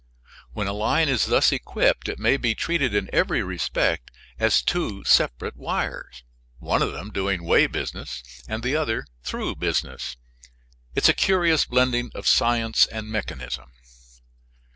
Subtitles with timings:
[0.53, 5.03] When a line is thus equipped it may be treated in every respect as two
[5.03, 6.23] separate wires,
[6.57, 10.17] one of them doing way business and the other through business.
[10.95, 13.73] It is a curious blending of science and mechanism.